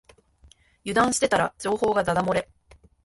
[0.83, 2.49] 油断してたら情報がだだ漏れ